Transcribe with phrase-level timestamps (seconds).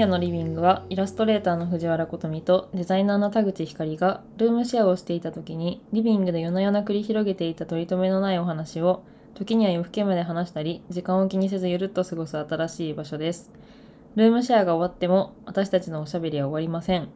[0.00, 9.02] 深夜のリビングはイラストレーターの藤原琴美とデザイナーの田口ひかりがルームシェアをしていた時にリビングで夜な夜な繰り広げていた取り留めのないお話を
[9.34, 13.50] 時には夜更けまで話したり時間を気にせずゆるっと過ごす新しい場所です
[14.14, 17.10] ルームシェアが終わっても私たちのおしゃべりは終わりません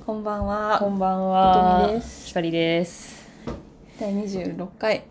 [0.06, 0.78] こんばんは。
[0.80, 3.28] こんばんは琴美ですひかりです
[4.00, 5.04] 第26回。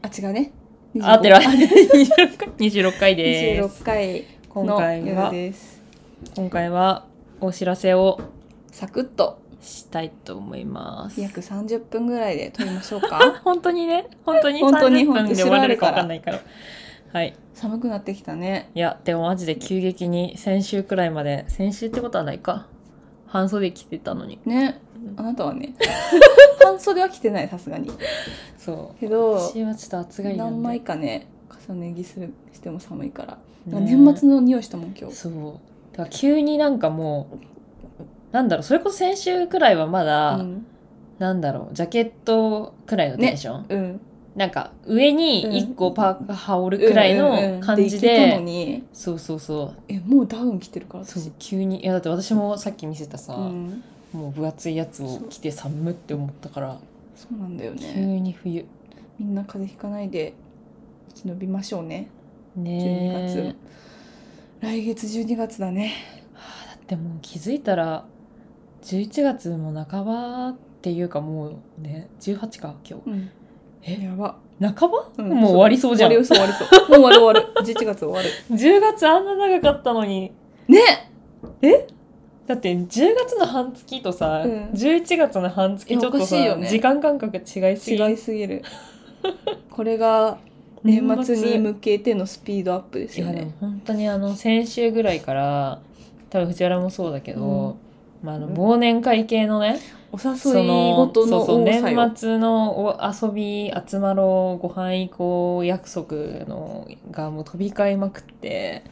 [0.00, 0.52] あ、違うね。
[1.00, 2.48] 合ってるあ26 回。
[2.58, 3.78] 26回です。
[3.80, 4.24] 26回。
[4.48, 5.32] 今の回は。
[6.36, 7.06] 今回は
[7.40, 8.20] お知らせを
[8.70, 11.20] サクッとしたいと思います。
[11.20, 13.40] 約30分ぐらいで撮りましょうか。
[13.44, 14.06] 本当にね。
[14.24, 15.86] 本当に本当に30分で終われるか。
[15.86, 16.40] 分かんないから。
[17.12, 17.34] はい。
[17.54, 18.70] 寒くなってきたね。
[18.74, 22.66] いやでもマジで急激に先週くらいまで先週ってことはないか。
[23.26, 24.38] 半袖着てたのに。
[24.44, 24.78] ね。
[25.16, 25.74] あなたはね。
[26.62, 27.90] 半袖は着てない、さすがに。
[28.58, 31.26] そうけど、私はちょっと暑がり何枚かね、
[31.68, 33.38] 重ね着するしても寒いから。
[33.66, 35.14] ね年末の匂いしたもん、今日。
[35.16, 35.32] そう
[35.92, 37.36] だから急になんかもう
[38.32, 40.66] なんだろうそれこそ先週くらいはまだ、うん。
[41.18, 44.00] なんだろうジャケットくらいのテンション、うん。
[44.34, 51.30] なんか上に1個パーカー羽織るくらいうんうんうんの感じでいけたでのに、そうそうそうえ、もうダウン着てるから、そう私。
[51.38, 53.84] 急にいやだって私もさっき見せたさ、うん。
[54.12, 56.78] もう分厚いやつを着て寒って思ったから
[57.14, 58.20] そうなんだよ急ね。
[58.20, 58.64] に冬。
[59.18, 60.34] みんな風邪ひかないで
[61.14, 62.08] 生き延びましょうね。
[62.58, 63.54] 12ねえ。
[64.60, 65.92] 月、来月12月だね。
[66.34, 68.04] はあだってもう気づいたら
[68.82, 71.48] 11月も半ばっていうかも
[71.78, 73.30] うね18か今うん。
[73.82, 74.00] え？
[74.02, 75.28] やば、日半ば、うん。
[75.30, 76.10] もう終わりそうじゃん。
[76.10, 78.28] 終わりそう終わりそうもう終わる終わる11 月終わる。
[78.50, 80.32] 10月あんな長かったのに。
[80.68, 80.78] ね
[82.46, 84.70] だって10月の半月とさ、うん。
[84.72, 86.68] 11月の半月ちょっとさ、ね。
[86.68, 87.40] 時間感覚違
[87.72, 87.96] いすぎ。
[87.96, 88.62] 違いすぎる。
[89.70, 90.38] これが
[90.82, 93.54] 年末に向けてのスピードアップですよね。
[93.60, 95.80] 本当にあの先週ぐらいから
[96.30, 97.76] 多分藤原もそうだけど、
[98.22, 99.78] まあ、あの忘年会系のね、
[100.10, 101.82] お誘いごとのそう年
[102.14, 106.16] 末のお遊び集まろうご飯行こう約束
[106.46, 108.82] のがもう飛び交いまくって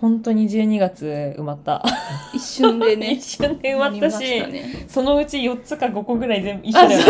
[0.00, 1.84] 本当に12月埋まった、
[2.32, 3.12] 一瞬でね。
[3.20, 4.86] 一瞬で埋まったしね。
[4.88, 7.00] そのうち4つか5個ぐらい全部一緒あだよ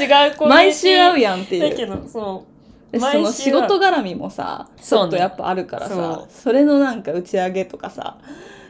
[0.00, 1.70] 違う子毎週会うやんっていう。
[1.70, 2.92] だけどそう。
[2.92, 5.04] でその仕事絡みもさちそうね。
[5.04, 8.16] ょっとやっぱあるからさそれのなんか打ち上げとかさ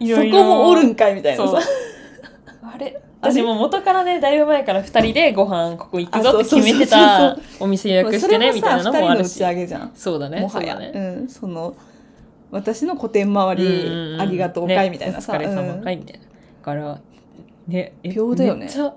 [0.00, 1.58] そこもおるんかいみたいなさ。
[2.62, 3.00] あれ？
[3.20, 9.34] 私もう元からねだいぶ前から2人でご飯ここ行くぞって決めてたお店予約してねみたいなのもあるし。
[9.36, 9.92] ち上げじゃん。
[9.94, 10.40] そうだね。
[10.40, 10.76] もはや。
[10.76, 10.90] ね。
[10.92, 11.74] うん、その
[12.52, 14.20] 私の個展周り、うんうんうん。
[14.20, 15.20] ありがとう会みたいな。
[15.20, 16.30] さ、ねお疲れ様うん会みたいな、だ
[16.62, 17.00] から
[17.66, 18.60] ねえ秒だよね。
[18.60, 18.94] めっちゃ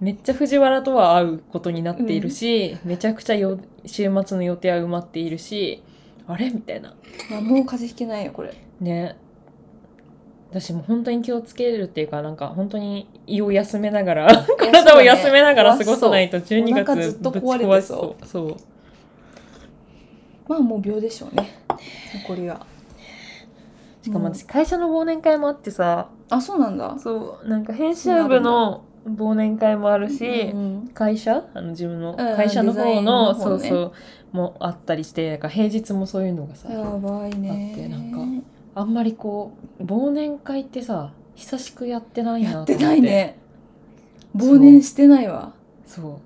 [0.00, 5.82] めっちゃ藤原とは会うことになっているし、めちゃくちゃよ週末の予定は埋まっているし
[6.26, 6.94] あれみたいな。
[7.30, 8.54] まあもう風邪ひけないよこれ。
[8.80, 9.16] ね。
[10.50, 18.26] 私もう本当に気をつけるっていうかなんか本当に胃を休めながら体を休めながら過ごさないと12月お腹ずっとぶち壊そう。
[18.26, 18.56] そう。
[20.46, 21.61] まあもう秒でしょうね
[22.14, 22.66] 残りは
[24.02, 24.34] しかもうん。
[24.34, 26.08] 私会社の忘年会もあってさ。
[26.30, 26.96] あそうなんだ。
[26.98, 30.24] そうなんか編集部の忘年会もあるし、
[30.54, 31.44] うん会社？
[31.54, 33.92] あの自分のん会社の方ンのそうそう
[34.32, 37.72] もあったりしてなんか平日もそういうのがさやばいね。
[37.74, 38.18] あってなんか
[38.80, 42.74] あんまりこう忘年会ってさ久しくやってないなやって。
[42.74, 43.38] と思ってないね。
[44.36, 45.52] 忘年してないわ。
[45.86, 46.20] そ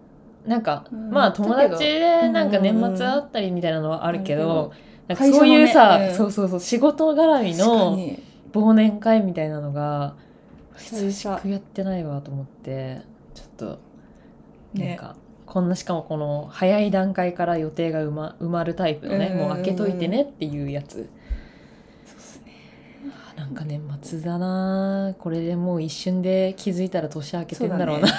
[0.44, 0.48] う。
[0.48, 1.10] なんか、うん。
[1.10, 2.94] まあ友達だでなんかうんうんうん。
[2.94, 4.72] 年末会ったりみたいなのはあるけあるど、
[5.08, 6.14] なんかそういうさ、うん。
[6.14, 8.22] そうそうそう仕事絡みのに。
[8.52, 10.14] 忘年会みたいなのが
[10.78, 13.02] 久しくやってないわと思って
[13.34, 13.66] ちょっと
[14.72, 15.14] なんねか、
[15.44, 21.10] こんなしかもこの早い段階から予定が埋ま埋まるタイプのね、うんもう開けといてねっていうやつ。
[22.06, 22.52] そうっすね。
[23.36, 28.08] あなんか年末だなこれでもう一瞬で気づいたら年明けてんだろうな。
[28.08, 28.18] そう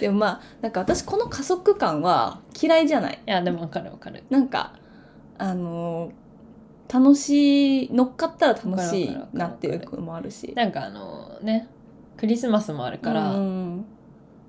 [0.00, 3.18] でもまあなんか私この加速感は嫌いじゃない。
[3.26, 4.24] いやでもわかるわかる。
[4.28, 4.74] なんか
[5.40, 6.12] あのー
[6.92, 10.52] 楽しい乗っかったら楽しいなっていうのもあるし。
[10.56, 11.68] なんかあのね
[12.16, 13.84] クリスマスもあるから、うん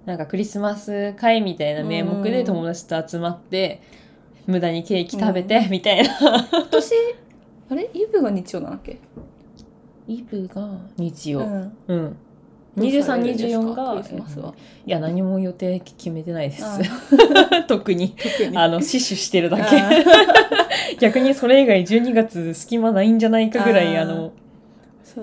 [0.08, 3.84] なんかクリスマス会みたいな名目で友達と集まって、
[4.48, 6.94] 無駄にケーキ食べてみたいな、今年
[7.70, 7.92] あれ？
[7.94, 9.00] イブが日曜なんだっけ、
[10.08, 10.68] イブが
[10.98, 11.42] 日曜。
[11.42, 12.18] うん、うん、
[12.78, 14.54] どうされるんですか？2324がクリスマスは。
[14.86, 16.64] いや何も予定決めてないです。
[16.66, 16.80] あ
[17.68, 18.16] 特に。
[18.56, 19.78] あの死守してるだけ。
[19.78, 19.90] あ
[21.00, 24.32] 逆にそれ以外12月隙間ないんじゃないかぐらいあの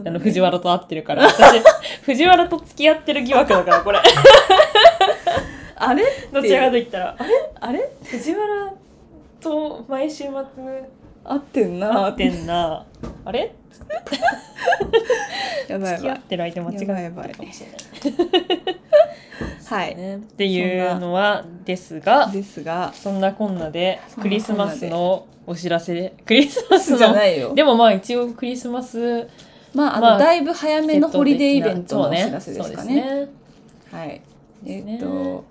[0.05, 1.25] あの藤原と会ってるから。
[1.25, 1.63] 私
[2.05, 3.99] 藤原と付き合ってる疑惑だからこれ。
[5.77, 6.03] あれ？
[6.33, 7.17] どちらかと言ったら。
[7.19, 7.31] あれ？
[7.61, 7.89] あれ？
[8.05, 8.73] 藤原
[9.41, 10.33] と毎週末
[11.25, 12.05] 合ってんな。
[12.05, 12.85] 会ってんな
[13.29, 13.53] あれ？
[15.69, 15.97] やばいやばい。
[15.97, 17.77] 付き合ってる相手間違えやばいてるかもしれない。
[19.67, 19.97] はい。
[19.97, 20.17] ね。
[20.17, 22.91] っていうのはですがですが。
[22.95, 26.15] そんなこんなでクリスマスのお知らせ。
[26.25, 27.55] クリスマスじゃのないよ。
[27.55, 29.29] でもまあ一応クリスマス
[29.75, 32.95] まああの、まあだいぶ早めのホリデーイベントのお知らせですかね。
[32.95, 33.29] ね。
[33.93, 34.23] はい。
[34.65, 34.99] えっ、ね。
[34.99, 35.45] と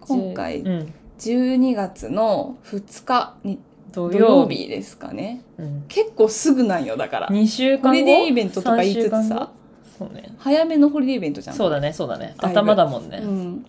[0.00, 0.94] 今回うん。
[1.18, 3.58] 12月の2日に
[3.92, 5.42] 土土曜曜日日ですかね。
[5.58, 5.84] うん。
[5.88, 7.28] 結構すぐなんよだから。
[7.28, 7.88] 2週間後？
[7.88, 9.50] ホリデーイベントとか言いつつ3週間さ後
[9.98, 10.34] そうね。
[10.38, 11.56] 早めのホリデーイベントじゃん。
[11.56, 12.34] そうだねそうだね。
[12.38, 13.66] 頭だもんね、うん、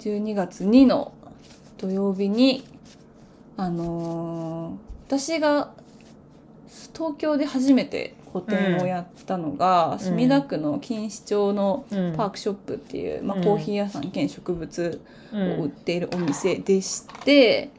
[0.00, 1.12] 12月2の
[1.78, 2.64] 土曜日に
[3.56, 5.72] あのー私が
[6.94, 9.98] 東京で初めて個展をやったのが、うん。
[9.98, 12.16] 墨田区の錦糸町のうん。
[12.16, 13.44] パークショップっていう、まあ、うん。
[13.44, 17.70] コーヒー屋さん兼植物うを売っんているお店でして、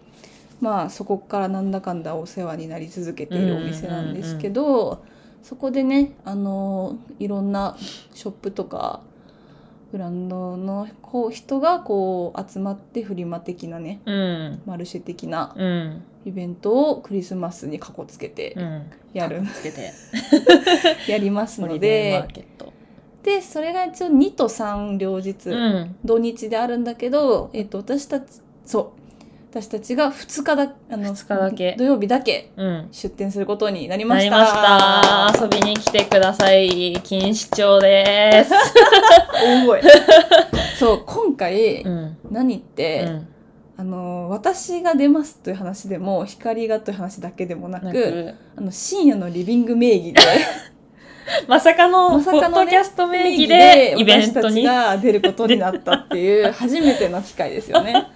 [0.63, 5.04] まあそこからなんだかんだお世話になり続けているお店なんですけど、
[5.44, 7.75] そこでねあのいろんな
[8.13, 9.01] ショップとか
[9.92, 14.62] ブランドのこう人がこう集まってフリマ的なねうん。
[14.65, 16.04] マルシェ的なうん。
[16.25, 18.92] イベントをクリスマスにかこつけてうん。
[19.13, 19.92] やる、つけて。
[21.12, 22.25] やりますので。
[23.21, 25.95] でそれが一応2と3両日、うん。
[26.06, 29.03] 土日であるんだけど、えっと私たちそう
[29.54, 31.76] 私たちが2日だあの2日だけ。
[31.78, 32.88] 土曜日だけうん。
[32.92, 34.32] 出店することになりました。
[34.32, 35.44] なりました。
[35.44, 36.94] 遊びに来てください。
[36.94, 38.52] 錦糸町です。
[39.46, 39.84] 大声。
[40.80, 42.18] そう今回、うん。
[42.32, 43.28] 何って、うん。
[43.78, 50.22] あの私が出ますという話でも光がという話だけでもなくあの深夜のリビング名義で
[51.48, 58.08] まさかのポまさかのねッドキャスト名義でイベント私たちにが出ることになったっていう初めての機会ですよね。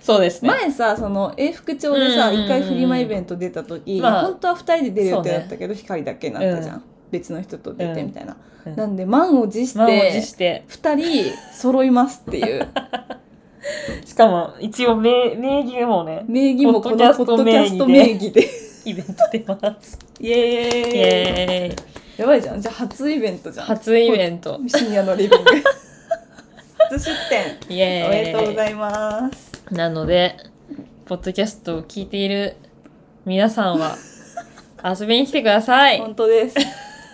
[0.00, 0.50] そうですね。
[0.50, 6.82] 前さその永福町でさうんうんうん一回フリマイベント出た時、まあ本当は2人で出る予定だったけど、光だけになったじゃん、うん。
[7.10, 8.76] 別の人と出てみたいな、うん。
[8.76, 10.64] なんで満を持し満を持てして。
[10.68, 12.68] 2人揃いますっていう。
[14.04, 18.46] しかも一応名名義もね名義もこのポポッドッドキャススト名名義で
[18.84, 19.98] イベント出ます。
[20.20, 20.96] イエーイ。
[20.96, 22.20] イエーイ。
[22.20, 22.60] やばいじゃん。
[22.60, 23.66] じゃあ初イベントじゃん。
[23.66, 24.60] 初イベント。
[24.66, 25.50] 深夜のリビング。
[26.90, 27.74] 初出店。
[27.74, 28.06] イエーイ。
[28.06, 30.36] おめでとうございますなので
[31.06, 32.56] ポッドキャストを聞いている
[33.24, 33.96] 皆さんは
[34.84, 35.98] 遊びに来てください。
[35.98, 36.56] 本当です。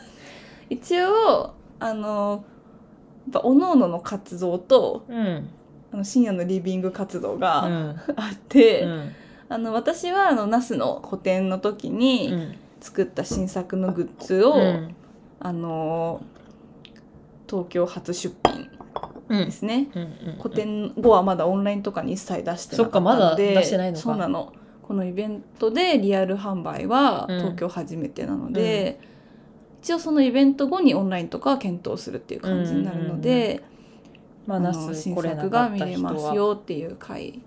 [0.68, 2.44] 一応あの
[3.32, 5.48] やっぱ各々の活動とうん。
[5.92, 8.00] あの深夜のリビング活動うがん。
[8.16, 9.12] あって、うん。
[9.48, 12.54] あの私はあのナスの個展の時うにん。
[12.80, 14.94] 作った新作のグッズを、うん。
[15.40, 16.20] あの
[17.48, 18.69] 東京初出品うん
[19.38, 24.02] ですね、うんうん個展後はまだオンラインとかに一切出してなかったのでそっかまだ出してないのか。
[24.02, 24.52] そうなの。
[24.82, 27.38] このイベントでリアル販売はうん。
[27.38, 28.98] 東京初めてなので、
[29.82, 33.62] 一応そのイベント後にオンラインとかは検討するっていう感じになるので、
[34.46, 37.40] まあ新作が見れますよっていう回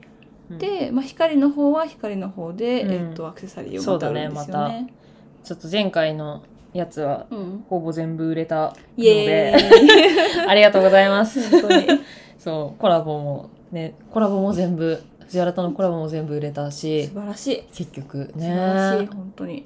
[0.50, 0.58] うん。
[0.58, 2.91] で、まあ、光の方は光の方で、うん。
[3.10, 4.93] えっとアクセサリーをそうだねまた売るんですよね。
[5.43, 6.43] ちょっと前回の
[6.74, 7.65] やつはうん。
[7.70, 10.46] ほぼ全部売れたのでーイ。
[10.48, 11.50] ありがとうございます。
[11.50, 11.88] 本当に。
[12.39, 17.63] そうコラボもねコラボも全部藤原とのコラボも全部売れたし素晴らしい。
[17.74, 19.65] 結局素晴らしいね本当に。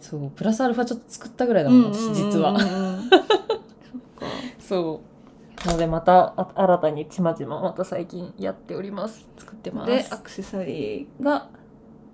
[0.00, 2.94] そうプラスアルファちょっと作ったぐらいだもん私実はうんうんうん。
[2.96, 4.26] うんそっか。
[4.58, 5.66] そう。
[5.66, 9.26] なのでまたあ新たにちまちままた最近やっております。
[9.38, 9.90] 作ってます。
[9.90, 11.48] でアクセサリーが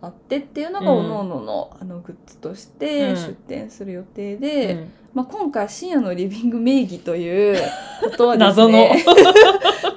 [0.02, 7.61] あってっていうのがうんおのおののあのグッズとしてうん出店する予定で、うんまあ、今回深夜のリビング名義という
[8.02, 9.04] ことはです謎のね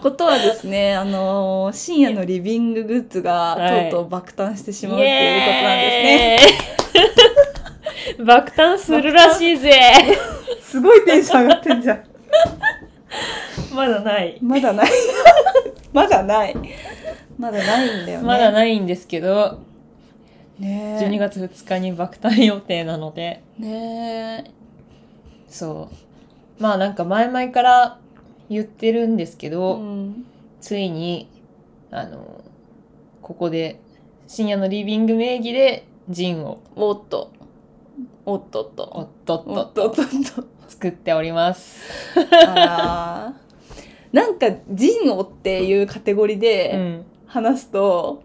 [0.02, 8.26] ことはですね あのー深夜のリビンググッズがはいとうとう爆誕してしまうっていうことなんですね。
[8.26, 9.72] 爆誕するらしいぜ
[10.62, 12.04] すごいテンション上がってんじゃん。
[13.74, 14.90] まだないまだない。
[15.94, 16.56] まだない。
[17.38, 18.26] まだないんだよね。
[18.26, 19.60] まだないんですけど
[20.64, 24.52] ね12月2日に爆誕予定なのでね
[25.50, 28.00] そうまあなんか前々から
[28.50, 29.50] 言ってるんですけえ。
[29.50, 30.26] ど、うん。
[30.62, 31.30] ついに
[31.92, 32.44] あの
[33.22, 33.80] ここで
[34.28, 37.32] 深夜のリビング名義でジンをおっと。
[38.26, 38.90] おっとっと。
[38.94, 40.06] おっとっおとっとっとっ
[40.36, 40.48] と。
[40.68, 41.82] 作っております。
[42.48, 48.22] あーなんか「ジンオ」っていうカテゴリーうでん、話すと、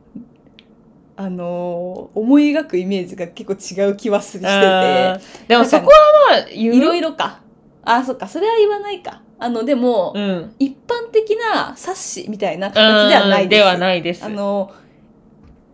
[1.20, 5.48] あのー思い描くイメージが結構違う気はするしてあー。
[5.48, 5.92] でもそこは
[6.30, 7.40] まあいろいろか。
[7.82, 8.28] あそっか。
[8.28, 9.20] それは言わないか。
[9.40, 10.54] あのでも、うん。
[10.60, 13.58] 一般的な冊子みたいな形ではないです。
[13.58, 14.24] ではないです。
[14.24, 14.72] あの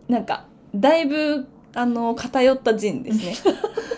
[0.07, 3.35] なんかだいぶあの偏ったジンですね。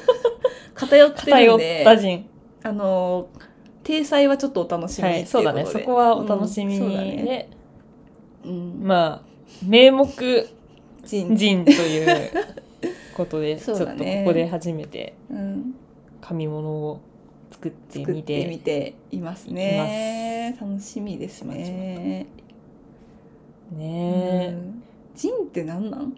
[0.75, 2.25] 偏ってる偏っんでた人。
[2.63, 3.27] あの
[3.85, 5.65] 体裁はちょっとお楽しみはいそうだね。
[5.65, 7.49] そこはお楽しみうんそうだで、ね。
[8.43, 8.79] うん。
[8.83, 9.27] まあ
[9.65, 10.49] 名目
[11.07, 11.35] ジン。
[11.35, 12.31] 人という
[13.15, 13.93] ことで、 ちょっとこ
[14.25, 15.73] こで初めてうん。
[16.21, 16.99] 紙物を
[17.51, 18.43] 作ってみて。
[18.43, 20.55] てみていますね。
[20.59, 22.27] 楽しみですね。
[23.75, 24.47] ね。
[24.49, 24.83] うん。
[25.15, 26.13] ジンって何なん？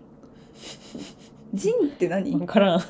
[1.53, 2.31] ジンってえ何？
[2.35, 2.81] 分からん。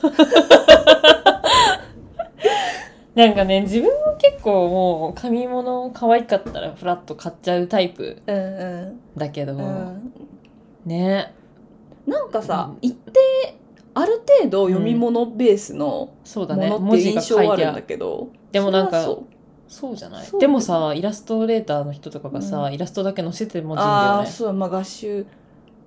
[3.16, 9.20] なんかね自分も結構もう紙物可愛かったらフラッと買っちゃうタイプうんうん。
[9.20, 10.14] だけど、うん。
[10.86, 11.34] ね
[12.10, 12.78] なんかさ、うん。
[12.82, 13.20] 一定
[13.94, 18.30] ある程度読み物ベースのそうだもね文字がのって印象はあるんだけど。
[18.52, 19.04] でもなんか
[19.68, 20.28] そうじゃない？
[20.40, 22.74] でもさイラストレーターの人とかがさ、うん。
[22.74, 25.26] イラストだけ載せてる文字あだよねあそうまあ合集。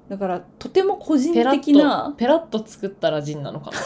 [0.09, 3.79] だからとても個人的なとペラッと作ったらジンなのかな？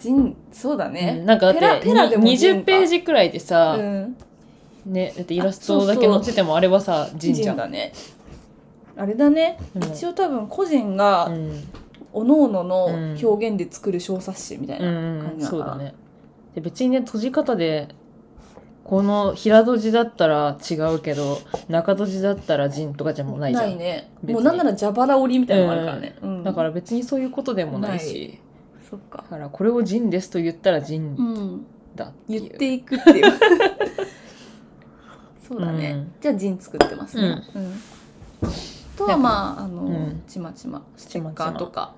[0.00, 0.94] 人そうだうん。
[0.94, 2.60] ね、なんかだってペラペラでもにジンか。
[2.62, 4.16] 20ページくらいでさ、うん、
[4.86, 7.56] ねだってイラストだけ載っててもあれはさジンじゃん。
[7.56, 7.92] だね
[9.00, 9.84] あれだね、うん。
[9.84, 11.64] 一応多分個人がうん。
[12.12, 13.18] 各々のうん。
[13.24, 15.38] 表現で作る小冊子みたいうんな感うん。
[15.38, 15.94] じなのかな、そうだね。
[16.54, 17.88] で別にね閉じ方で
[18.84, 21.38] この平戸字だったら違うけど
[21.68, 23.78] 中戸字だったらジンとかじゃもうないじゃん。
[23.78, 24.10] ね。
[24.22, 24.34] 別に。
[24.34, 26.42] もうなんなら蛇腹折りみたいなのもあるからね、うん。
[26.42, 28.40] だから別にそういうことでもないし。
[28.90, 29.18] そっか。
[29.18, 32.40] だからこれをジンですと言ったらジンうんだっていう。
[32.40, 33.32] 言っていくっていう。
[35.46, 36.12] そうだね、うん。
[36.20, 37.72] じゃあジン作ってますね、うん。
[38.48, 38.50] あ
[39.06, 40.22] とはまああの、うん。
[40.26, 41.94] ちまちまステッカーとか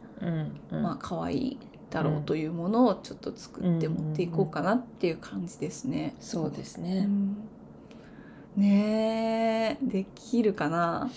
[0.71, 1.59] まあ可愛い
[1.90, 6.14] だろうというものをちょっと作ってうん持っていこうかなっていう感じですね。
[6.21, 7.37] そうですうね、ん。
[8.56, 11.11] ねえできるかな？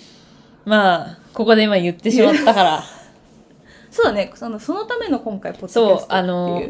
[0.65, 2.83] まあここで今言ってしまったから。
[3.91, 4.31] そうだね。
[4.35, 6.61] そのそのための今回ポッドキャストっていうあの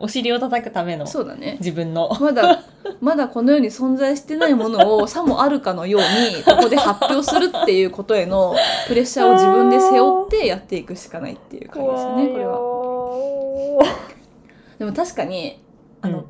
[0.00, 1.58] お尻を叩くためのそうだね。
[1.60, 2.10] 自分の。
[2.20, 2.64] まだ
[3.00, 8.56] まだこの世に存在してないものをさもあるかのようにここで発表するっていうことへの
[8.88, 13.96] プレッシャーを自分で背負ってやっていくしかないっていう感じですねこれは。
[14.78, 15.62] でも確かに
[16.00, 16.24] あの、うん。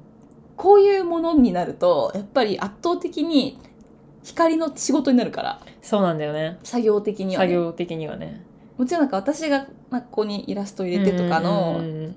[0.57, 3.59] こういうものになるとやっぱり圧倒的に
[4.25, 5.61] 光の仕事になるから。
[5.81, 6.59] そうなんだよね。
[6.65, 8.45] 作業的には、ね、作業的にはね。
[8.77, 12.17] もちろんなんか私がなんかここにイラスト入れてとかのうん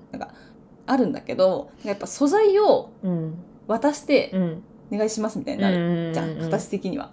[0.85, 3.37] あるんだけどやっぱ素材をうん
[3.67, 4.63] 渡してうん。
[4.91, 7.09] お願いしますみたいになるじゃん、形的には。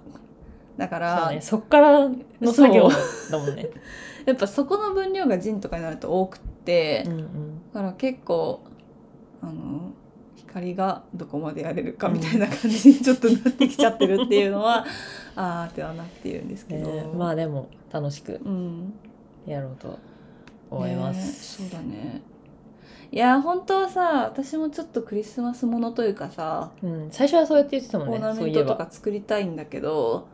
[0.76, 1.40] だから、ね。
[1.40, 2.90] そっからの作業。
[3.30, 3.70] だもんね。
[4.26, 7.26] やっぱそこの分量がジンとかになると多くって、うんうん。
[7.72, 8.60] だから結構
[9.40, 9.92] あの
[10.36, 14.84] 光がどこまでやれるかみたいな感じにちょっとなってきちゃってるっていうのは、
[15.36, 18.92] あーってはなっているんですけど、ねまあでも楽しくうん。
[19.46, 19.98] やろうと
[20.70, 22.20] 思いまねす、そうだね
[23.12, 30.28] いや本当はさ私もちょっとクリスマスものというかさ、うん、最初はそうやって言ってたもんオーねナメントとか作りたいんだけど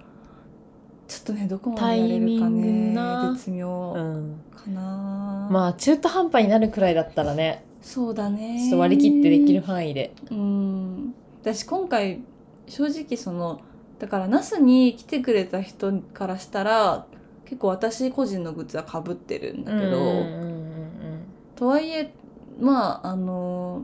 [1.09, 2.95] ちょっとねどこまでやれるかね
[3.35, 7.65] 絶妙うん、かな、まあ中途半端になるくらいだったらね。
[7.81, 10.13] そうだねちょっと割り切ってできる範囲で。
[10.31, 11.15] うん。
[11.41, 12.23] 私今回
[12.67, 13.61] 正直その
[14.01, 17.07] だから那須に来てくれた人からしたら
[17.45, 21.27] 結構私個人のグッズはかぶってるんだけど、うんうんうん。
[21.55, 22.13] とはいえ
[22.59, 23.83] まああの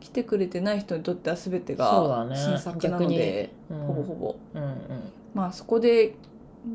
[0.00, 2.36] 来てくれてない人にとっては全てがね。
[2.36, 3.86] 新作なので、うんうん。
[3.86, 4.36] ほぼほぼ。
[4.54, 4.78] うんうん。
[5.34, 6.14] まあそこで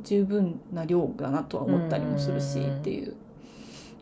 [0.04, 3.16] 十分な量だなとは思ったりもするしっていう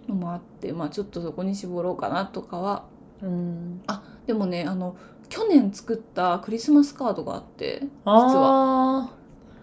[0.08, 2.86] のもあってまあちょっとそこに絞ろうかなとかは。
[3.22, 3.82] うん。
[3.88, 4.96] あでもねあの
[5.30, 9.10] 去年作ったクリスマスカードがあってあ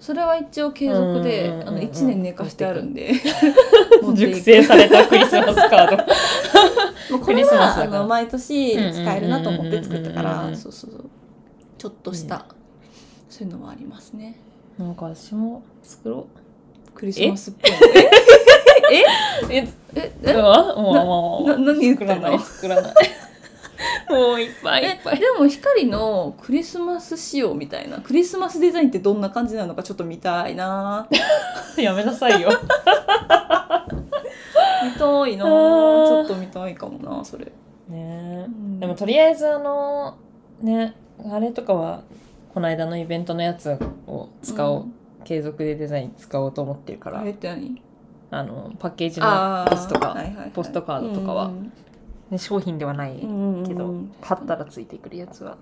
[0.02, 3.12] それは一応継続で、あの1年寝かしてあるんで。
[4.16, 5.97] 熟成されたクリスマスカード。
[7.16, 11.04] もうこクリれはあの毎年使えるなと思って作ったからそうそうそう。
[11.78, 12.47] ちょっとした、
[13.30, 14.40] そういうのはありますね。
[14.76, 16.26] なんか私も作ろ
[16.97, 17.71] クリスマスっぽい。
[17.71, 17.75] う
[19.54, 19.64] え？
[19.94, 20.12] え？
[20.25, 20.35] え？
[20.35, 22.94] わもうもうな何言って作らないんの作らない
[24.09, 25.16] もういっぱいいっぱい。
[25.16, 28.00] えでも光のクリスマス仕様みたいな。
[28.00, 31.09] クリスマスデザインってどんな感じなのかちょっと見たいな。
[31.76, 32.50] やめなさいよ。
[34.85, 35.44] 見たいな。
[35.44, 37.52] ちょっと見たいかもなそれ、
[37.88, 38.47] ね。
[38.49, 38.80] うん。
[38.80, 40.16] でもとりあえずあの
[40.61, 40.94] ね
[41.30, 42.02] あれとかは
[42.52, 44.94] この間のイベントのやつを使おう、ん。
[45.25, 47.21] 継続でデザイン使おうと思ってるから。
[47.21, 47.80] あれって何？
[48.30, 50.50] あのパッケージのあやつとか、はいはいはい。
[50.50, 51.47] ポストカードとかは。
[51.47, 51.73] うん
[52.32, 54.12] ね、商品ではないうんうんけど、うん。
[54.22, 55.58] 貼ったらついてくるやつは。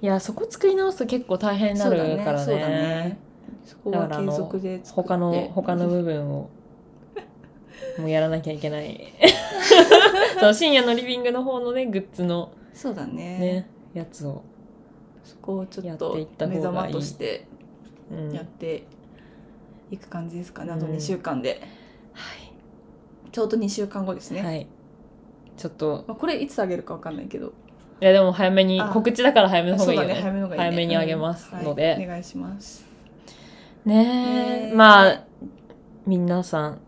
[0.00, 2.44] いやそこ作り直すと結構大変になるからね。
[2.44, 3.18] そうだね。
[3.64, 6.48] そこは継続で他の他の部分を
[7.98, 9.12] もうやらなきゃいけない。
[10.40, 13.38] そう深夜のリビングの方のねグッズのそうだね。
[13.38, 14.42] ねやつを、
[15.22, 17.46] そこをちょっと目覚まとして
[18.10, 18.32] うん。
[18.32, 18.84] やって
[19.90, 20.78] いく感じですかね、うん。
[20.78, 21.60] あと2週間で。
[22.12, 22.52] はい。
[23.32, 24.66] ちょうど2週間後ですね、はい
[25.58, 26.04] ちょっと。
[26.08, 27.52] まあ、これいつあげるかわかんないけど。
[28.00, 30.14] いやでも早めにあ告知だから早めの方がいいよね。
[30.14, 30.64] そうだね早めの方がいいね。
[30.70, 32.86] 早めにあげますので、うんはいお願いします。
[33.84, 34.74] ねねえ。
[34.74, 35.24] まあ
[36.06, 36.80] 皆さん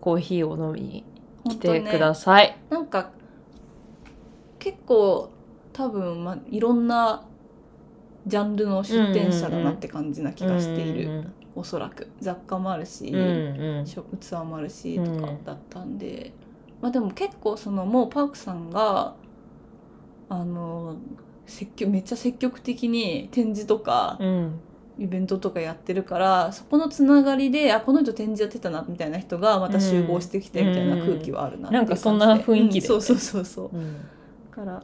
[0.00, 1.04] コーヒーを飲みに
[1.48, 3.10] 来てください、なんか
[4.58, 5.30] 結構
[5.72, 7.22] 多分、まあ、いろんな
[8.26, 12.08] ジャンルの出店者だなって感じな気がしている、うんおそらく。
[12.20, 13.86] 雑貨もあるし、うんうん。
[13.86, 16.32] 食器もあるしとかうんだったんで、
[16.80, 19.14] まあでも結構そのもうパークさんが
[20.28, 20.96] あの
[21.46, 24.60] 積極めっちゃ積極的に展示とかうん。
[25.00, 32.88] イベントとかやってるからそこのつながりであこの人展示やってたなみたいな人がまた集合してきてみたいな空気はあるなっていうなんかそんな雰囲気で。
[32.88, 33.76] うんそうそうそうそう。
[33.76, 33.94] うん。
[33.94, 34.02] だ
[34.50, 34.82] から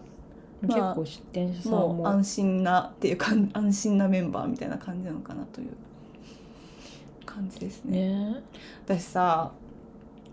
[0.63, 1.89] 結まあ構出店者さんも。
[1.93, 5.69] もう安心なっていうか安心なメンバーみたいな感じなのかなという
[7.27, 8.09] 感じですね。
[8.09, 8.43] ね。
[8.87, 9.53] 私さ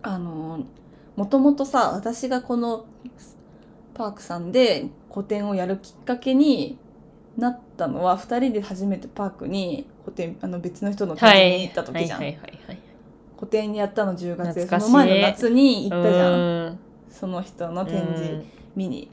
[0.02, 0.64] あの
[1.16, 2.86] もともとさ私がこの
[3.94, 6.78] パークさんで個展をやるきっかけに
[7.38, 12.22] なったのは2人で初めてパークに個展あの別の人の展に行った時じゃん、
[13.38, 16.34] 個展やったの10月でその前の夏に行ったじゃん。
[16.34, 16.36] う
[16.70, 16.80] ん。
[17.10, 18.44] その人の展示
[18.76, 19.12] 見に。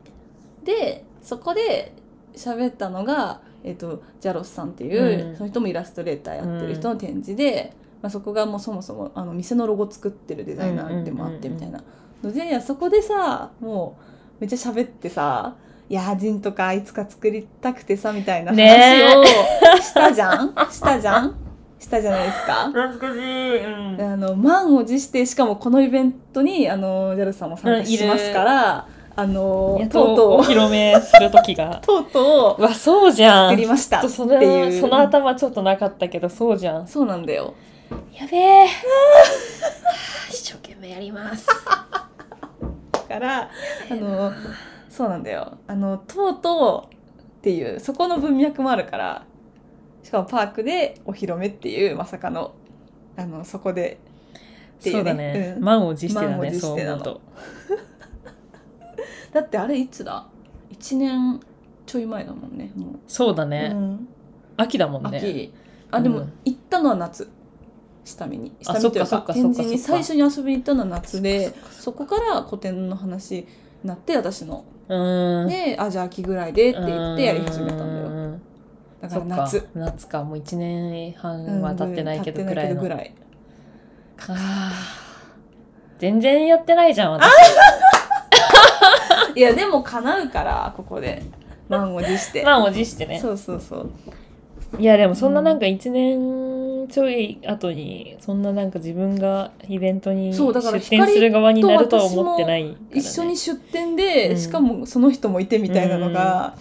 [0.64, 1.94] でそこで
[2.34, 5.36] 喋ったのが、えっとジャロスさんっていう、うん。
[5.36, 11.82] その人もイラストレーターやってる人の展示で、まあ、そこがもうそもそもあの店のロゴ作ってるデザイナーでもあってみたいな。
[12.22, 14.04] のでそこでさもう
[14.40, 15.54] めっちゃ喋ってさ
[15.88, 21.34] 「いやジンとかいつか作りたくてさ」みたいなね話をしたじゃん、したじゃん？
[21.78, 22.66] したじゃないですか？
[22.66, 24.00] 懐かしい、うん。
[24.00, 28.86] あの満を持してしかもこのイベントにあのジャルさんも参加しますから、
[29.16, 31.80] あのとうとうとお披露目する時が。
[31.84, 33.50] とうとううわそうじゃん。
[33.50, 34.74] 作りましたっていう。
[34.74, 36.86] のその頭ちょっとなかったけどそうじゃん。
[36.86, 37.54] そうなんだよ
[38.12, 38.66] やべえ。
[40.30, 41.46] 一生懸命やります。
[41.46, 41.54] だ
[43.08, 43.50] から
[43.90, 44.32] あの
[44.88, 45.58] そうなんだよ。
[45.66, 49.24] あのとうとうっていうそこの文脈もあるから
[50.02, 52.52] しかもパークでお披露目っていうまさかの
[53.16, 53.98] あのそこで。
[54.80, 55.64] っていそううねだね、うん。
[55.64, 56.84] 満を持してだね持して
[59.32, 60.26] だってあれいつだ
[60.72, 61.40] ？1年
[61.84, 64.08] ちょい前だもんねもう、そうだね、うん。
[64.56, 65.18] 秋だもんね。
[65.18, 65.52] 秋。
[65.90, 66.32] あでも、うん。
[66.46, 67.28] 行ったのは夏
[68.04, 68.52] 下見に。
[68.62, 73.46] 下見というかか展示に最初に遊びに行ったのは夏でそこから古典の話に
[73.84, 74.64] なって私の。
[74.88, 78.30] であじゃあ秋ぐらいでって言ってやり始めたんだよ。
[78.32, 78.38] よ
[79.00, 79.68] だから夏。
[79.74, 80.24] 夏か。
[80.24, 83.14] もう1年半うんは経ってないけどくらいの、ぐらい
[84.28, 86.00] あー。
[86.00, 87.30] 全然やってないじゃん私。
[89.36, 91.22] いやでも叶うからここで。
[91.68, 93.20] 満を持して、満を持してね。
[93.20, 93.90] そうそうそう。
[94.78, 106.56] いやでもそんななんか1年ちょい後にそんななんか自分がイベントにそうだから出店する側になるとは思ってないね、一緒に出店で、うんしかもその人もいてみたいなのが、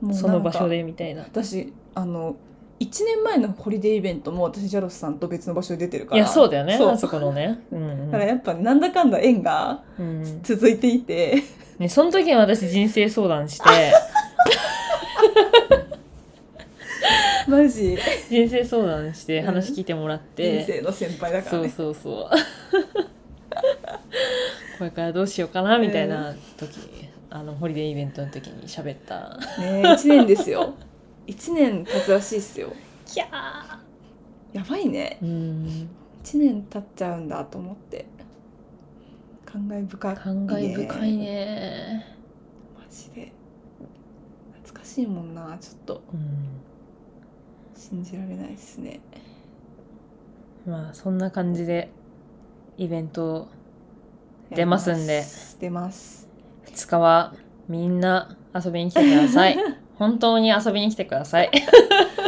[0.00, 1.22] もうなんかその場所でみたいな。
[1.22, 2.36] 私あの
[2.80, 6.16] 1年前のホリデーイベントも私ジャロスさんと別の場所で出てるから。
[6.16, 6.74] いやそうだよね。
[6.74, 7.60] あそこのね。
[7.70, 8.10] うんうん。
[8.10, 10.40] だからやっぱなんだかんだ縁がうん。
[10.42, 11.42] 続いていて、
[11.78, 13.64] ねその時に私人生相談して
[17.50, 17.98] マジ？
[18.30, 22.30] 人生相談して話聞いてもらって、人生の先輩だからそうねそうそう。
[24.78, 26.78] これからどうしようかなみたいな時、
[27.28, 29.36] あのホリデーイベントの時に喋った。
[29.58, 30.74] ね1年ですよ。
[31.26, 32.72] 1年経つらしいっすよ。
[33.04, 33.24] キャ
[34.52, 35.18] やばいね。
[35.22, 35.88] ーうん。
[36.24, 38.06] 1年経っちゃうんだと思って。
[39.44, 42.06] 感慨深い感慨深いね。
[42.76, 43.32] マジで。
[44.62, 46.02] 懐かしいもんなちょっと。
[46.12, 46.69] うん
[47.80, 49.00] 信じられないですね。
[50.66, 51.90] まあそんな感じで
[52.76, 53.48] イベント
[54.50, 55.24] 出ますんで。
[55.58, 56.28] 出ます。
[56.66, 57.34] 2日は
[57.68, 59.56] みんな遊びに来てください。
[59.96, 61.50] 本当に遊びに来てください。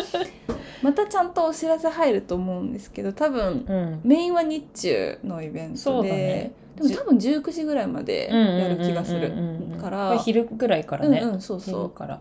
[0.80, 4.00] またちゃんとお知らせ入ると思うんですけど多分うん。
[4.04, 6.52] メインは日中のイベントで、だね。
[6.76, 9.30] でも多分19時ぐらいまでやる気がする
[9.78, 10.16] から。
[10.16, 11.74] 昼ぐらいからね、うんうんそうそう。
[11.82, 12.20] 昼から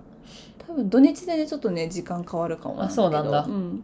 [0.67, 3.43] 多分土日でねちょっとね時間変わるかもあそうなんだ。
[3.43, 3.81] うん、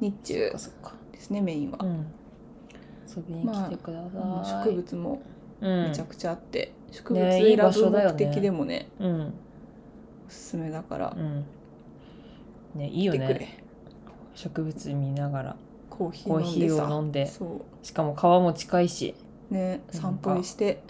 [0.00, 1.78] 日そ中っかそっかですねメインは。
[1.82, 2.06] う、ん。
[3.14, 5.22] 遊びに来てくだうんさい、植物も
[5.60, 5.82] うん。
[5.84, 8.88] めちゃくちゃあって、植ね物いい場選ぶ所だよね目的でもね。
[8.98, 9.20] うん。
[10.26, 11.16] おすすめだから。
[11.16, 11.44] うん。
[12.74, 13.62] ねいいよね。
[14.34, 15.56] 植物見ながら。
[15.90, 17.26] コーヒコーを飲んで。
[17.26, 19.14] そしかも川も近いし。
[19.50, 20.82] うね散歩して。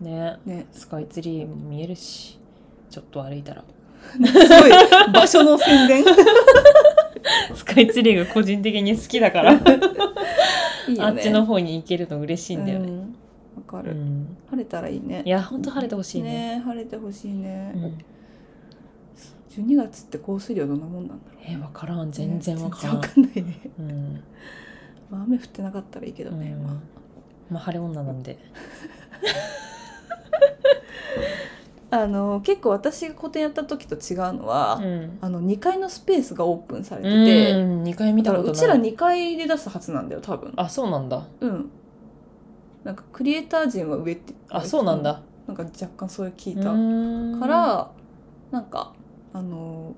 [0.00, 0.38] ね。
[0.46, 0.66] ね。
[0.72, 2.40] スカイツリーも見えるし。
[2.88, 3.62] ちょっと歩いたら
[4.12, 6.04] すごい場所の宣伝。
[7.54, 9.52] スカイツリーが個人的に好きだから。
[9.52, 11.00] いいよね。
[11.00, 13.16] あっちの方に行けると嬉しいんだよね、うん
[13.56, 14.36] わかうる、ん。
[14.50, 15.22] 晴れたらいいね。
[15.24, 16.56] いやほんと晴れてほしいね。
[16.56, 19.64] ね晴れてほしいね、うん。
[19.64, 21.42] 12月って降水量どんなもんなんだろう。
[21.48, 22.10] え分からん。
[22.10, 24.22] 全然分からん、全然わかんないね、うん。
[25.10, 26.62] まあ、雨降ってなかったらいいけどね、うん。
[26.64, 26.74] まあ
[27.50, 28.38] まあ晴れ女なんで
[31.88, 35.18] あの結構私が個展やった時と違うのは、うん。
[35.20, 40.52] あの2階のスペースがオープンされてうて、ん2回見たことなうちら2階で出すはずなんだよ多分。
[40.56, 41.26] あそうなんだ。
[41.40, 41.70] うん。
[42.82, 45.22] なんかクリエイター陣は上ってあそうなんだ。
[45.46, 46.72] なんか若干そういう聞いた。
[46.72, 47.40] ん。
[47.40, 47.90] から
[48.50, 48.92] なんか
[49.32, 49.94] あの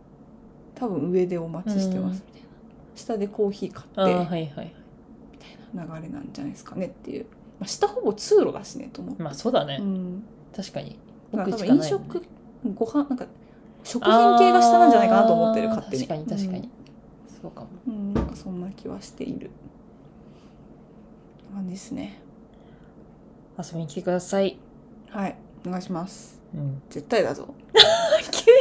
[0.75, 2.49] 多分上でお待ちしてますみたいな。
[2.95, 4.75] 下でコーヒー買ってはいはい。
[5.33, 7.25] みたいな流れなんじゃないですかねっていう、
[7.59, 10.25] まあ、下ほぼ通路だしねと思って、まあそうだね、うん、
[10.55, 10.99] 確かに
[11.33, 12.23] ないもんね分飲食
[12.75, 13.27] ご飯なんか
[13.85, 16.07] 食品系が下なんじゃないかなと思ってる勝手に。
[16.07, 16.71] 確かに確かに、
[17.41, 17.69] そうかも。
[17.87, 19.51] うん、うんなんかそんな気はしている
[21.55, 22.21] 感じですね。
[23.59, 24.59] 遊びに来てください、
[25.11, 25.37] はい
[25.67, 26.41] お願いします。
[26.55, 27.55] うん、絶対だぞ。
[28.31, 28.59] 急に。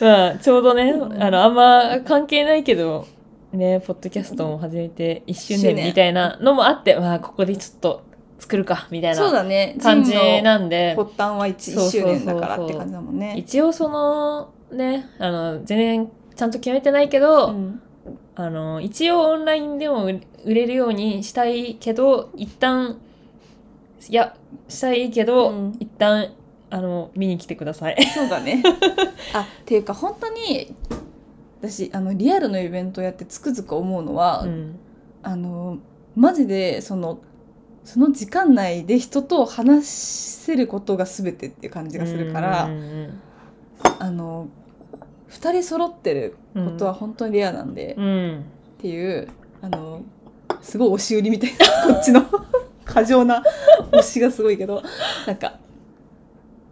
[0.00, 1.22] まあちょうどね、うん。
[1.22, 3.06] あのあんま関係ないけど
[3.52, 5.86] ねポッドキャストも始めて1周年。
[5.86, 8.02] みたいなのもあってまあここでちょっと
[8.38, 9.76] 作るかみたいそうなだね。
[9.80, 10.94] 感じなんで。
[10.96, 12.02] 発端は 1, そうそうそう。
[12.02, 13.34] そう周年だからって感じだもんね。
[13.36, 17.80] 一応そのねあの全然ちゃんと決めてないけど、うん。
[18.36, 22.98] あの一応オンラインでも売売れるようにしたいけど一旦
[24.08, 24.36] いや
[24.68, 25.76] したいけど、うん。
[25.78, 26.32] 一旦
[26.70, 28.06] あの見に来てください。
[28.14, 28.62] そうだね。
[29.32, 30.74] あっていうか本当に
[31.60, 34.78] 私あのリアルのイベントやってつくづく思うのは、うん。
[35.22, 35.78] あの
[36.16, 37.20] マジでその
[37.84, 42.70] その時間内で人と話せることが全てっていう感じがするから、
[43.98, 44.48] あの
[45.30, 48.04] 2人揃ってることは本当にレアなんで、うん。
[48.04, 48.44] うん。
[48.78, 49.28] っていう
[49.62, 50.02] あの
[50.60, 52.22] すごい押し売りみたいなこっちの
[52.84, 53.42] 過剰な
[53.92, 54.82] 推しがすごいけど
[55.26, 55.58] なんか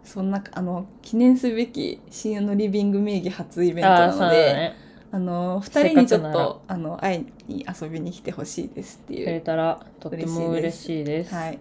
[0.03, 4.73] そんなあの記念すべき深夜のリビング名義初イベントなので
[5.13, 5.25] あ、ね。
[5.25, 9.25] の2人にちょっとあの会いに遊びに来てほしいですっていう。
[9.25, 11.33] くれたらとっても嬉しいです。
[11.33, 11.59] はい、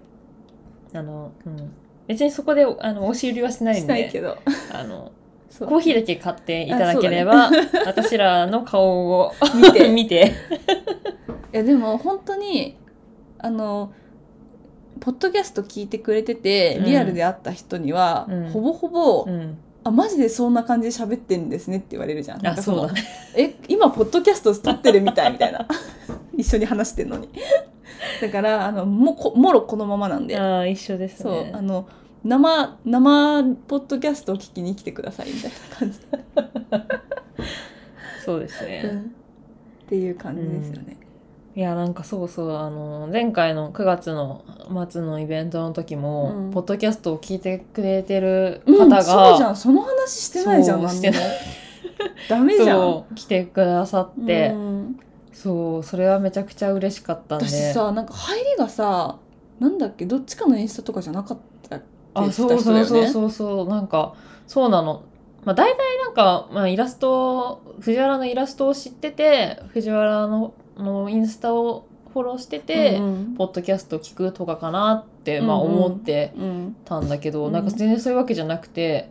[0.95, 1.73] あの、うん、
[2.07, 4.39] 別にそこであの押し売りはしないしんで、ないけど。
[4.73, 5.13] あの
[5.59, 7.51] コーヒーだけ買っていただければ、
[7.85, 9.89] 私らの顔を見て。
[9.93, 10.33] 見て。
[11.53, 12.79] いやでも本当に
[13.39, 13.93] あの
[15.01, 16.85] ポッドキャスト聞いてくれててうん。
[16.87, 18.51] リアルで会った人には、うん。
[18.51, 22.43] ほぼほぼ、うん、あマジでそんな感じで喋ってんですねって言われるじゃん。
[22.43, 23.05] なんあかのそうだね。
[23.37, 25.67] え今ポッドキャスト撮ってるみたいみたいな
[26.37, 27.29] 一緒に話してんのに
[28.21, 31.53] だからあのもこもろこのままなんで、あー一緒ですそうね。
[31.55, 31.89] あの
[32.25, 35.99] 生生ポッドキャストを聞きに来てくださいみたいな感じ、
[38.25, 39.05] そうですね。
[39.85, 40.97] っていう感じですよね。
[41.55, 44.43] いやなんかそうそうあの前回の9月の
[44.89, 46.51] 末のイベントの時も、うん。
[46.51, 49.57] ポッドキャストを聞いてくれてるうん、方が、そうじゃん。
[49.57, 52.79] その話してないじゃんそう何にもしてダメじゃん。
[52.79, 55.01] そう来てくださって、うん。
[55.33, 57.47] そうそれはめちゃくちゃ嬉しかったんで。
[57.47, 59.19] 私さなんか入りがさ
[59.61, 61.39] なんだっけどっちかのインスタとかじゃなかっ
[61.69, 61.85] たっけ
[62.15, 62.89] あそう言ってた人だよね。
[62.89, 63.69] そうそうそうそう。
[63.69, 64.15] なんか
[64.47, 65.03] そうなの。
[65.45, 75.75] まあ、大体なんか、まあ、イラスト藤原のイラストを知ってて藤原ののインスタをフォローしてて、うんポッドキャスト聞くとかかなって、まあ、うんうん。
[75.77, 76.77] 思ってうん。
[76.85, 77.53] たんだけど、うん。
[77.53, 79.11] なんか全然そういうわけじゃなくて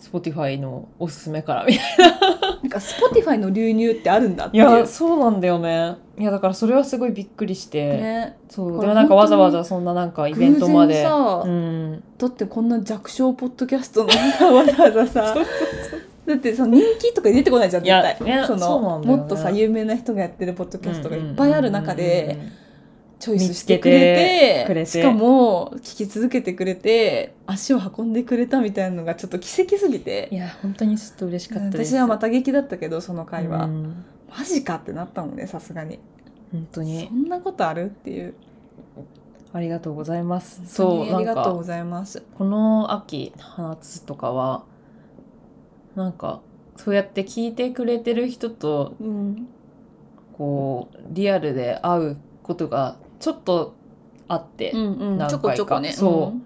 [0.00, 2.38] Spotify のおすすめからみたいな。
[2.66, 5.96] んか Spotify の流入ってあるんだってないやそうなんだよね。
[6.18, 8.36] いやだからそれはすごいびっくりして、ね。
[8.48, 8.80] そう。
[8.80, 11.04] でもなんかわざわざそんななんかイベントまで。
[11.04, 12.02] うん。
[12.18, 14.08] だってこんな弱小ポッドキャストの
[14.54, 15.34] わざわざさ
[16.28, 18.46] だってさ人気とか出てこないじゃん絶対。
[18.46, 19.06] そのね。
[19.06, 22.38] もっとさ有名な人がやってるポッドキャストがいっぱいある中で
[23.18, 30.28] チョイスしてくれてしかも聞き続けてくれて足を運んでくれたみたいなのがちょっと奇跡すぎて。
[30.30, 31.94] いや本当にちょっと嬉しかったです。
[31.94, 34.04] 私はまた劇だったけどその回は、うん。
[34.30, 35.98] マジかってなったもんねさすがに。
[36.52, 37.06] 本当に。
[37.08, 38.34] そんなことあるっていう。
[39.50, 40.60] ありがとうございます。
[40.66, 42.22] そうにありがとうございます。
[42.36, 44.64] この秋夏とかは
[45.98, 46.40] なんか
[46.76, 49.48] そうやって聞いてくれてる人とうん。
[50.38, 53.74] こうリアルで会うことがちょっと
[54.28, 55.18] あって、うんうん。
[55.18, 55.30] 何回か。
[55.30, 55.92] ちょこちょこね。
[55.92, 56.40] そう。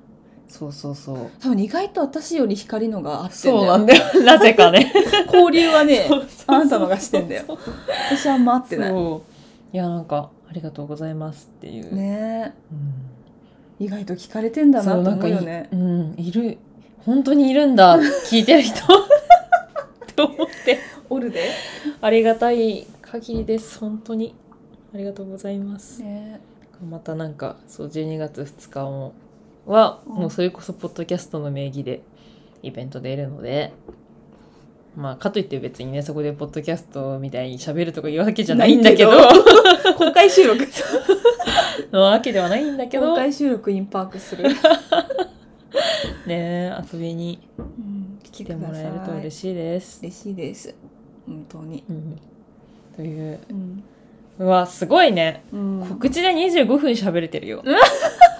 [0.48, 1.30] そうそうそう。
[1.40, 4.02] 多分意外と私より光のが合ってそうなんだよ。
[4.24, 4.92] なぜかね。
[5.32, 6.08] 交流はね
[6.46, 7.44] あなたのがしてんだよ。
[8.10, 8.92] 私はあんま合ってない。
[8.92, 12.54] いやなんかありがとうございますっていう、ね。
[12.72, 13.84] うん。
[13.84, 15.68] 意外と聞かれてんだなと思うよね。
[15.70, 16.58] いうんいる
[17.04, 18.84] 本当にいるんだ聞いてる人
[20.14, 20.78] と思って。
[21.10, 21.50] おるで、
[22.00, 23.78] ありがたい限りです。
[23.78, 24.34] 本当に。
[24.94, 26.02] ありがとうございます。
[26.02, 26.40] ね、
[26.88, 29.14] またなんかそう12月2日も
[29.66, 30.14] は、うん。
[30.14, 32.02] もうそれこそポッドキャストの名義で
[32.62, 33.72] イベントでいるので。
[34.94, 39.10] まあかといって別にねそこでポッドキャストみたいに喋るとかいうわけじゃないんだけど。
[39.96, 40.66] 公開収録。
[41.92, 43.08] のわけではないんだけど。
[43.08, 44.44] 公ね開収録インパークする、
[46.28, 47.38] え遊びに。
[47.58, 50.00] うん、来てもらえると嬉しいです。
[50.02, 50.74] 嬉しいです。
[51.26, 52.20] 本当に、うん、
[52.96, 53.40] という。
[53.50, 53.84] うん。
[54.38, 55.44] うわすごいね。
[55.52, 55.86] うん。
[55.88, 57.62] 告知で25分喋れてるよ。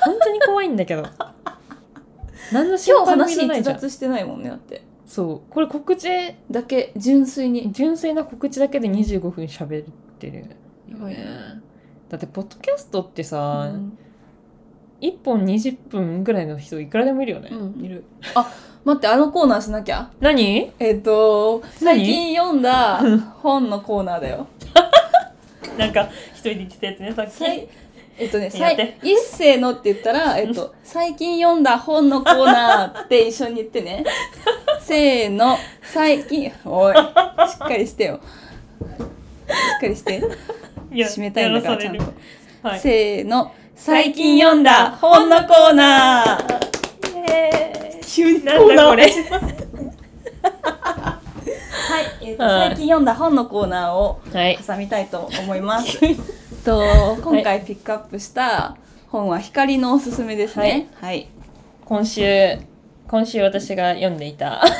[0.04, 1.04] 本当に怖いんだけど。
[2.52, 4.82] 何の心今日配もないじゃん脱してないもんねだって。
[5.06, 5.52] そう。
[5.52, 6.08] これ告知？
[6.50, 7.72] だけ純粋に。
[7.72, 9.86] 純粋な告知だけで25分喋っ
[10.18, 10.46] てる。
[10.90, 11.24] やばいね。
[12.08, 13.98] だってポッドキャストってさ、うん。
[15.02, 18.04] 1本20分ぐらいの人いくらでもいるよね、うんいる。
[18.34, 18.50] あ
[18.84, 20.10] 待ってあのコーナーしなきゃ。
[20.20, 20.72] 何？
[20.78, 22.00] えっ、と何？
[22.00, 23.00] 最近読んだ
[23.42, 24.46] 本のコーナーだよ。
[25.78, 27.68] なんか一人で言ってたやつねさっき。
[28.18, 28.50] えっとね、
[29.02, 34.04] 一斉のって言ったら、えっと、最近読んだ本のコーナーって一緒に言ってね。
[34.80, 38.20] せーの、最近、おい、しっかりしてよ。
[38.20, 38.82] し
[39.78, 40.22] っかりして。
[40.90, 42.04] 締めたいんだから、ちゃんと。
[42.62, 47.18] はいせーの、最近読んだ本のコーナー。
[47.18, 49.04] イエーイ急になんだこれ。
[49.04, 49.08] は
[52.20, 52.68] い、えっと、はい。
[52.68, 54.58] 最近読んだ本のコーナーをはい。
[54.64, 55.98] 挟みたいと思います。
[56.64, 58.76] と今回ピックアップした
[59.08, 60.88] 本は光のおすすめですね。
[61.00, 61.28] はい。
[61.86, 62.58] 今週
[63.08, 64.62] 今週私が読んでいた。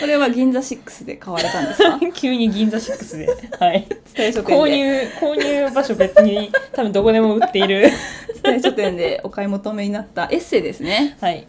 [0.00, 1.98] これは銀座6で買われたんですか？
[2.14, 3.26] 急に銀座6で、
[3.58, 7.90] はい、購入購入場所別に多分どこでも売っている、
[8.44, 11.16] 伝え書店でお買い求めになったエッセイですね。
[11.20, 11.46] はい、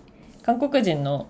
[0.49, 1.27] 韓国人の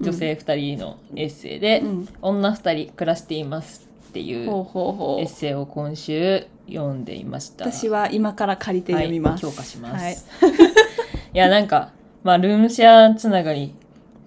[0.00, 2.08] 女性2人のエッセイで、うん。
[2.22, 5.28] 女2人暮らしていますっていうエッう。
[5.28, 7.70] セイを今週読んでいました。
[7.70, 9.44] 私は今から借りて読みます。
[9.44, 10.14] はい、強化します、はい。
[11.34, 11.90] い、やなんか
[12.24, 13.74] まあルームシェアつながり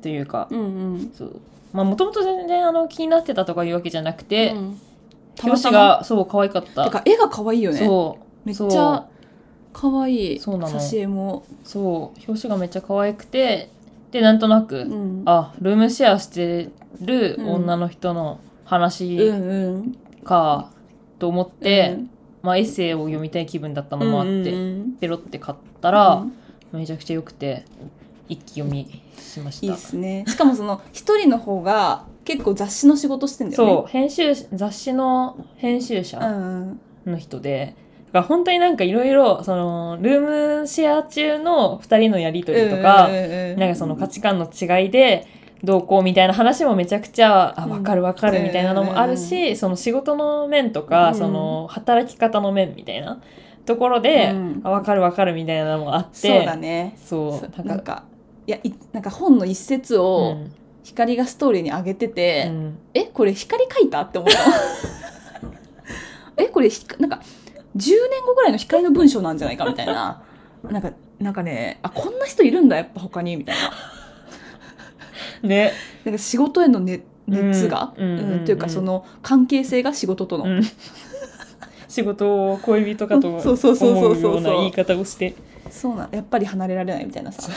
[0.03, 0.63] というか、うんう
[0.97, 1.11] ん。
[1.17, 1.39] そう。
[1.73, 4.79] まあもともと全然あの気になってたとかいうわけじゃなくて、うん。
[5.43, 6.83] 表紙がそう可愛かった。
[6.83, 7.79] てか絵が可愛いよね。
[7.79, 8.47] そう。
[8.47, 9.07] めっちゃ
[9.75, 10.39] 可愛い。
[10.39, 11.43] そうなの挿絵も。
[11.65, 13.69] そう表紙がめっちゃ可愛くて
[14.11, 15.23] でなんとなく、うん。
[15.25, 16.69] あルームシェアして
[17.01, 19.97] る女の人のう話んうん。
[20.23, 20.71] か
[21.19, 22.09] と思って、うん
[22.41, 24.49] まあ、エッセイを読みたい気分だったのもあって、うんう
[24.85, 26.33] んペロって買ったら、うん
[26.71, 27.63] めちゃくちゃ良くて
[28.27, 30.25] 一気読みしましたいいですね。
[30.27, 33.71] しかもその一人の方が結構雑誌の仕事してんだよね。
[33.71, 37.75] そう編集雑誌の編集う者んの人で、
[38.15, 43.09] だから本当になんかいろいろそのルームシェア中の2人のやり取りとか、
[43.57, 45.27] なんかその価値観の違いで
[45.65, 47.71] どうこうみたいな話もめちゃくちゃあうん。
[47.71, 51.15] 分かる分かるみたいなのもあるし、その仕事の面とか、うん。
[51.15, 53.21] その働き方の面みたいな
[53.65, 54.61] ところで、うん。
[54.63, 56.93] あ分かる分かるみたいなのもあってそうだね。
[56.95, 57.67] そう。
[57.67, 58.05] なんか
[58.47, 60.51] いやいなんか本の一節うをん。
[60.83, 62.77] 光がストーリーに上げてて、うん。
[62.93, 64.03] えこれ光書いた？
[64.03, 64.37] って思った。
[66.41, 67.19] えこれひかなんか
[67.75, 70.23] 10年後ぐらいの光の文章なんじゃないかみたいな。
[70.63, 73.71] なんかなんかねあこんな人いるんだやっぱ他にみたいな。
[75.47, 80.61] ね、なんか仕事への、ね、熱が、うんうんというかその関係性が仕事との、うん。
[81.87, 84.31] 仕事を恋人かと思そうそうそうそうそう。
[84.31, 85.35] うような言い方をして。
[85.69, 87.51] そうなんやっぱり離れられないみたいなさ。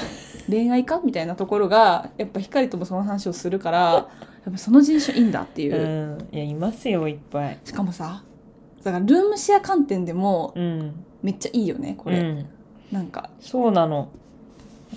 [0.49, 1.01] 恋愛か？
[1.05, 4.07] みたいなところがやっぱ光ともその話をするからや
[4.51, 5.77] っぱその人種いいんだっていう。
[5.77, 6.29] う、ん。
[6.37, 7.59] いやいますよいっぱい。
[7.65, 8.23] しかもさ
[8.85, 11.05] だからルームシェア観点でもうん。
[11.23, 12.47] めっちゃいいよねこれ、うん。
[12.93, 14.09] なんか、そうなの。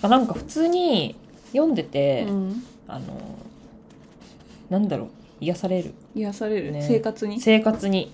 [0.03, 1.15] なんか普通に
[1.51, 2.63] 読んでて、うん。
[2.87, 3.05] あの
[4.69, 5.07] なんだろう。
[5.41, 5.93] 癒される。
[6.13, 6.85] 癒される、ね。
[6.87, 7.41] 生活に。
[7.41, 8.13] 生活に。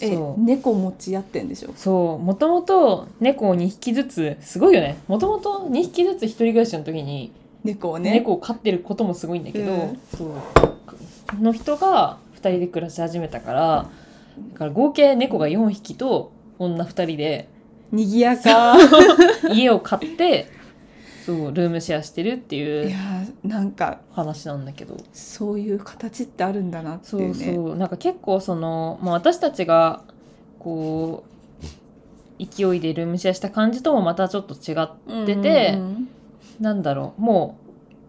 [0.00, 0.40] えそう。
[0.40, 1.72] 猫持ち合ってんでしょ？
[1.74, 2.24] そう。
[2.24, 4.96] もともと猫を2匹ずつすごいよね。
[5.08, 7.32] もともと2匹ずつ一人暮らしの時に
[7.64, 8.12] 猫をね。
[8.12, 10.00] 猫を飼ってることもすごいんだけど、うん。
[10.16, 11.42] そう。
[11.42, 13.90] の人が2人で暮らし始めたから
[14.52, 17.48] だから合計猫が4匹と女2人で
[17.92, 18.76] にぎやか。
[19.52, 20.48] 家を買って
[21.24, 27.54] そうルームシェアしてるっていいうやーなんか話なんだけどそういう形ってあるんだなってそいううね。
[27.54, 30.02] そうなんか結構その、まあ、私たちが
[30.58, 31.24] こ
[32.40, 36.08] う勢いでルームシェアした感じともまたちょっと違ってて、うん
[36.60, 37.20] なんだろう。
[37.20, 37.58] も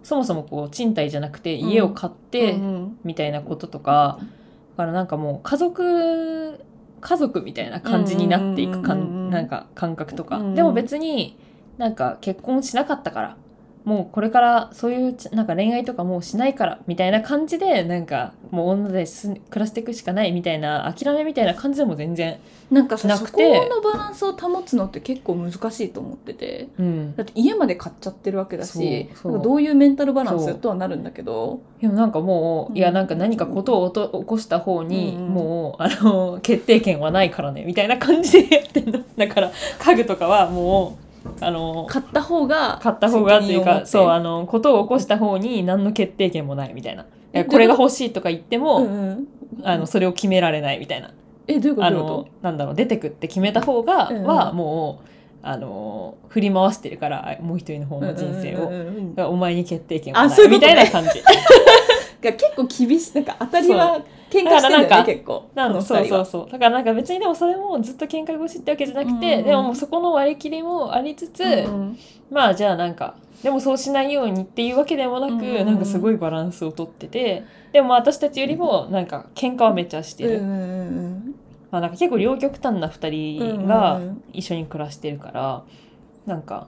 [0.04, 4.28] うそもそもこう賃貸じゃなくて家を買って、うんみたいなこととかだ
[4.76, 6.60] からなんかもう家族
[7.02, 9.30] 家族みたいな感じになっていくかうん。
[9.30, 11.38] なんか感覚とか、でも別に
[11.78, 13.38] なんか結婚しなかったから
[13.86, 22.40] もうこれからそういうちなんか恋愛とかもうしないからみたいな感じでなんかもう女です暮らしていくしかないみたいな諦めみたいな感じでも全然、
[22.72, 23.70] なんかさそこなくて。
[23.70, 26.68] のバランスを保つのって結構難しいと思ってて。
[26.80, 31.60] うん、だって家まで買っちゃってるわけだしなんかどういうメンタルバランスとはなるんだけど。
[31.82, 35.28] でもなんかもう、うんいやなんか何かことを起こした方に、うん。
[35.28, 39.02] もうあの決定権はないからねみたいな感じでやってんの。
[39.18, 41.05] だから家具とかはもう
[41.42, 47.06] あの買った方が買った方がっていうかそうあのことを起こした方に何の決定権もないみたいな。
[47.34, 49.28] えこれが欲しいとか言っても、うんうん。
[49.64, 51.12] あのそれを決められないみたいな。
[51.48, 51.88] えどういうこと？
[51.88, 54.18] あのなんだろう出てくって決めた方が、うん。
[54.18, 55.08] うんはもう
[55.48, 58.70] あの振り回してるからもう一人の方との人生を。
[58.70, 60.48] うんうんうんお前に決定権はない。
[60.50, 61.10] みたいな感じ。
[62.24, 63.16] が結構厳しい。
[63.16, 65.50] なんか当たりは喧嘩してんだよね結構。
[65.54, 66.52] なのそうそうそう。
[66.52, 69.40] だからなんか別にでもそれもずっと喧嘩腰ってわけじゃなくて、うん。
[69.40, 71.98] うんでももうそこの割り切りもありつつ、うん
[72.32, 75.42] まあじゃあなんかでもそうしないようにっていうわけでもなく、うん。
[75.42, 80.64] うんなんかすごいバランスをとっててでもまあ私たちよりもなんか喧嘩はめっちゃしてる、うんうんう
[81.10, 81.36] ん
[81.72, 84.24] まあ、なんか結構両極端な2人うんがうんうん。
[84.34, 85.64] 一緒に暮らしてるから
[86.26, 86.68] なんか、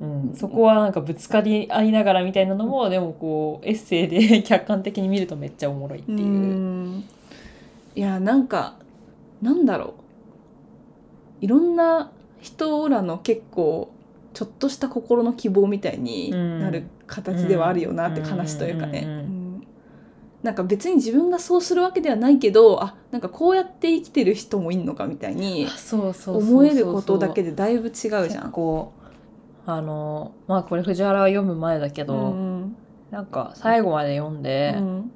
[0.00, 6.18] うん、そこはなんかぶつかり合いながらみたいなのもでもこうエッセイで 客観的に見るとめっちゃおもろいっていう。
[6.18, 7.04] うん。
[7.96, 8.76] いやなんか
[9.42, 9.94] なんだろ
[11.40, 11.44] う。
[11.44, 13.90] いろんな人らの結構
[14.34, 18.26] ちょっとした心の希望みたいになる形ではあるよなってうん。
[18.26, 19.24] 話というかね、
[20.42, 25.66] なんか別に自分がそうするわけではないけどあなんかこうやって生きてる人もいんのかみたいに
[26.26, 28.50] 思えることだけでだいぶ違うじゃ結ん。
[28.52, 28.92] 構
[29.70, 32.76] あのまあこれ藤原は読む前だけど、うん
[33.10, 35.10] なんか最後まで読んで、うん。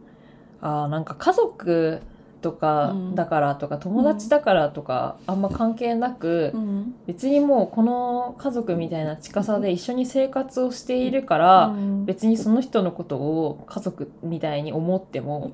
[0.61, 2.01] あーなんか家族
[2.41, 3.15] とかうん。
[3.15, 6.95] だからとか、友達だからとかあんま関係なく、うん。
[7.07, 12.05] 別にもうこの家族みたいな近さで一緒に生活をしているから、うん。
[12.05, 15.53] 別にその人のことを家族みたいに思っても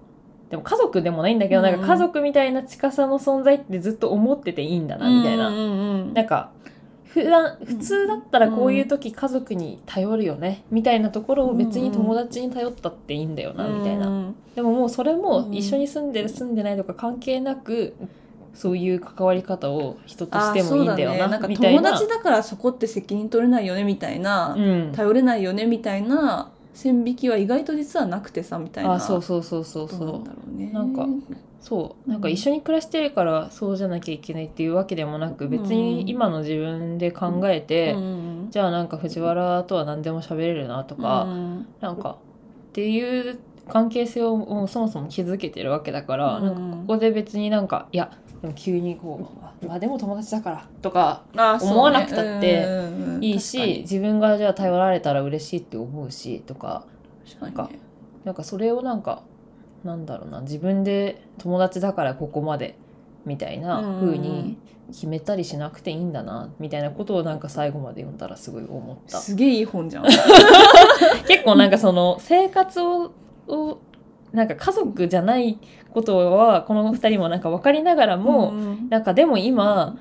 [0.51, 1.67] でも家族でもないんだけど、うん。
[1.71, 5.49] なんか家族みたいな近さの存在ってずっと思ってていいんだなみたいな。
[5.51, 6.51] うなんか
[7.09, 10.64] 普段普通だったらこういう時家族に頼るよね。
[10.71, 14.09] みたいなところを別に友達に頼ったっていいんだよなみたいな。
[14.09, 17.94] うんでももうそれもうん一緒に住んでる住んでないとか関係なく
[18.55, 21.81] そういう関わり方を人としてもいいんだよなね、なんかみたいな。
[21.81, 24.92] 友達だからそこって責任取れないよねみたいな、うん。
[24.92, 28.94] 頼れないよねみたいな線引きは意外と実はなくてさみたいな。
[28.94, 30.71] あそうそうそうそうそことなんうだろうね。
[30.73, 31.07] なんか
[31.61, 32.11] そう。
[32.11, 38.47] なんか一緒に暮らしてるからそうじゃなきゃいけないっていうわけでもなく別に今の自分で考えて、うん。
[38.51, 41.66] じゃあなんか藤原とは何でも喋れるなとか、うん。
[41.81, 42.18] なんか
[42.71, 46.44] っていう関係性をもうそもそも築けてるわけだから、うん。
[46.44, 51.25] なんかここで別になんかいやでも急にこうあまあでも友達だからとか
[51.61, 52.66] 思わなくたって
[53.21, 53.81] いいし、確かに。
[53.81, 56.87] 自分がじゃあ頼られたら嬉しいって思うしとか
[57.29, 57.81] 確かにね。
[58.25, 59.23] なんかそれをなんか
[59.85, 62.77] なんだろうな自分で友達だからここまで
[63.25, 69.19] みたいな風に決めたりしなくていいんだなみたいなことをなんか最後まで読んだらすごい思った。
[69.19, 70.05] すげえいい本じゃん。
[71.29, 73.12] 結構なんかその生活を
[73.47, 73.79] を
[74.33, 75.59] なんか家族じゃない
[75.91, 79.99] ことはこの2人もなんか分かりながらも、んなんかでも今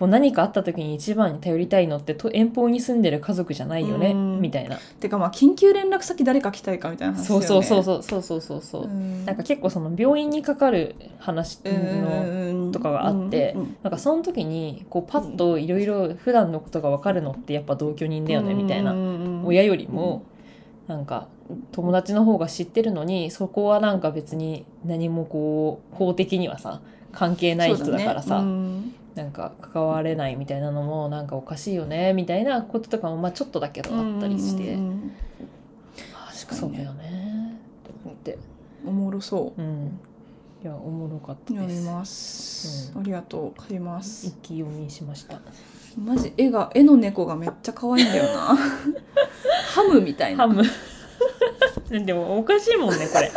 [0.00, 4.40] こう何かあった時に一番に頼りたいのってと遠方に住んでる家族じゃないよね、うん。
[4.40, 18.94] みたいな、てかまあ緊急連絡先誰か来たいかみたいな話だそよねうそうそうそうそうそうそうそう、うんなんか結構その病院にかかる話の、のとかがあってなんかその時にこうパッといろいろ普段のことが分かるのってやっぱ同居人だよねみたいな
[19.44, 20.24] 親よりも
[20.86, 21.28] なんか
[21.72, 26.80] 友達の方が知ってるのにそこはなんか別に何もこう法的にはさ
[27.12, 28.42] 関係ない人だからさ、
[29.14, 34.76] なんか関われないみたいなのもなんかおかしいよねみたいなこととかもまあちょっとだけどあったりして、
[36.14, 36.56] あ確かにね。
[36.56, 37.60] そうだよね。
[37.84, 38.38] と思って
[38.86, 39.62] おもろそう。
[39.62, 39.98] ん。
[40.62, 41.86] いやおもろかったです。
[41.86, 43.00] ます、うん。
[43.00, 43.60] ありがとう。
[43.60, 44.26] 買います。
[44.26, 45.40] 一気読みしました。
[45.98, 48.56] マジ絵が絵の猫がめっちゃ可愛いんだよな。
[49.74, 50.46] ハムみたいな。
[50.46, 50.62] ハム。
[52.04, 53.30] でもおかしいもんねこれ。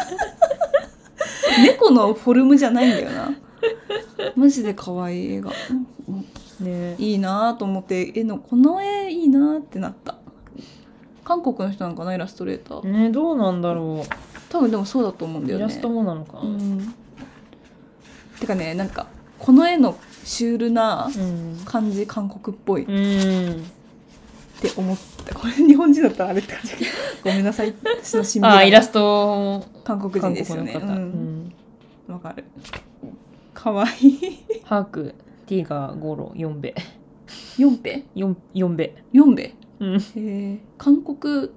[1.63, 3.37] 猫のフォルムじゃないんだよな
[4.35, 5.51] マジで可愛い絵が。
[6.59, 6.95] ね。
[6.97, 10.15] いいなと思って絵のこの絵いいなってなった。
[11.23, 12.87] 韓国の人なのかなイラストレーター。
[12.91, 14.05] ねどうなんだろ
[14.49, 15.65] 多分でもそうだと思うんうだよね。
[15.65, 16.39] イラストもなのか。
[16.39, 16.93] うな、ん。
[18.39, 19.07] てかねなんか
[19.39, 21.57] この絵のシュールなうん。
[21.65, 22.83] 感じ韓国っぽい。
[22.83, 23.63] っうん。
[24.61, 26.71] てって思ったこれ日本人だったらあれって感じ。
[27.23, 27.73] ごめんなさい。
[28.01, 30.73] 私の新聞あーイラスト韓国人韓ですよね。
[30.73, 31.53] 国の方、ううん
[32.09, 32.13] ん。
[32.13, 32.43] わかる
[33.63, 34.07] かわい。
[34.09, 34.19] い
[34.65, 36.75] ハークティガーゴロヨンベ。
[37.57, 38.03] ヨンペ？
[38.13, 38.35] ヨン
[38.75, 38.93] ベ。
[39.13, 39.55] ヨンベ？
[39.79, 39.99] うん。
[39.99, 41.49] へえ韓国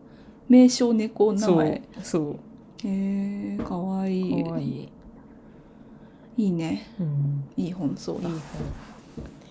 [0.49, 1.83] 名称猫名前。
[2.05, 4.21] そうへえかわい。
[4.21, 4.63] いかわい。
[4.63, 4.89] い、
[6.37, 6.87] いいね。
[7.01, 8.29] うん、いい本そうだ。
[8.29, 8.35] いい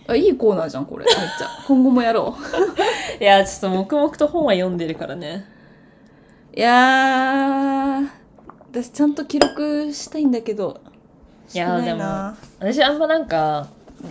[0.07, 1.03] あいいコーナーじゃんこれ。
[1.03, 1.65] めっちゃ。
[1.67, 2.37] 今後もやろ
[3.19, 3.19] う。
[3.21, 5.43] いやちょっと黙々と本は読んでるからね。
[6.55, 8.07] いやー
[8.71, 10.79] 私ちゃんと記録したいんだけど
[11.53, 12.37] いやーしてないな。
[12.59, 13.67] 私あんまなんか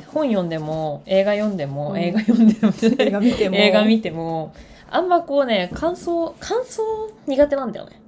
[0.09, 1.99] 本読んでも映画読んでも、うん。
[1.99, 3.57] 映画読んでも映画見ても。
[3.57, 4.55] 映画見ても
[4.91, 6.83] あんまこうね感想感想
[7.27, 8.01] 苦手なんだよね。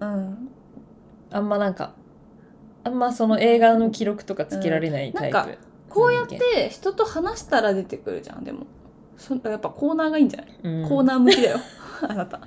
[0.00, 0.48] うん。
[1.30, 1.92] あんまなんか
[2.84, 5.56] あんまその映画の記録とかつけられないタイプ、うん。
[5.88, 8.66] こうやって人と話したら出てくるじゃんでも。
[9.16, 10.88] そやっぱコーナーがいいんじゃない、うん。
[10.88, 11.58] コーナー向きだよ。
[12.02, 12.40] あなた。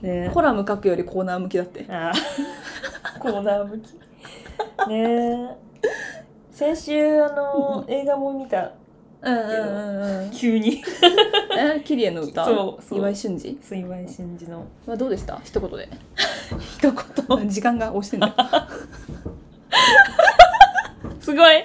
[0.00, 0.30] ね。
[0.32, 1.84] コラム書くよりコーナー向きだって。
[1.88, 3.18] あー。
[3.18, 4.05] コーナー向き
[4.88, 5.50] ね
[5.82, 5.88] え。
[6.50, 8.72] 先週あの映画も見た
[9.22, 9.52] うんうんう
[10.22, 10.30] んうん。
[10.30, 10.82] 急に。
[11.58, 12.44] えキリエの歌。
[12.44, 12.98] そうそう。
[12.98, 13.58] 岩井俊二？
[13.62, 14.64] 水梅真司の。
[14.86, 15.40] はどうでした？
[15.42, 15.88] 一言で。
[16.78, 16.92] 一
[17.28, 17.48] 言。
[17.48, 18.34] 時間が押してんだよ。
[21.20, 21.64] すごい。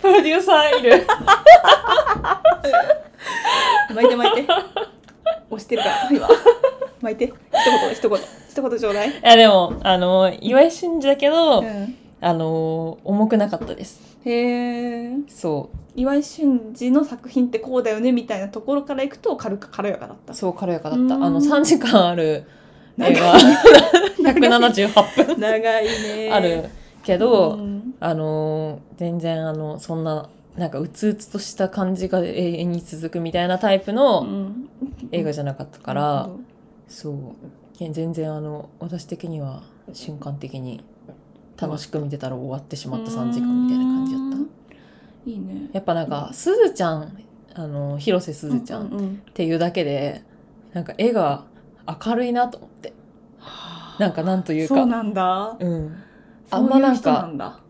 [0.00, 1.06] プロデューサーいる。
[3.94, 4.52] 巻いて巻いて。
[5.50, 6.08] 押してるから。
[6.10, 6.28] 今
[7.02, 7.24] 巻いて。
[7.26, 7.32] 一
[7.82, 8.18] 言一言
[8.50, 14.18] 一言ちょうだい、いやでもあの岩井俊二だけど、うん、あの重くなかったです。
[14.24, 20.32] へえそ岩井俊二の作品ってこうだよねみたいなところからいくと軽く軽やかだった。
[20.32, 21.14] うそう軽やかだった。
[21.14, 22.44] あの3時間ある
[22.98, 23.34] 映画。
[24.18, 25.40] 178分。
[25.40, 26.30] 長いね。
[26.32, 26.70] ある
[27.04, 27.94] けど、うん。
[28.00, 34.68] あの全然あのそんななんかうつうつとした感じが永遠に続くみたいなタイプうのん。
[35.12, 36.46] 映画じゃなかったから、うん
[36.90, 37.14] そう
[37.90, 39.62] 全然あの私的には
[39.94, 40.84] 瞬間的に
[41.56, 44.46] 楽しく見てたら終わってしまった3時間みたいな感じだっ
[45.24, 45.30] た。
[45.30, 45.70] いいね。
[45.72, 47.16] やっぱなんかすずちゃん
[47.54, 50.22] あの広瀬すずちゃんっていうだけで
[50.72, 51.44] なんか絵が
[52.04, 52.92] 明るいなと思って。
[53.98, 54.74] なんかなんというか。
[54.74, 55.56] そうなんだ。
[55.58, 55.96] うん。
[56.50, 57.60] あんまなんか人なんだ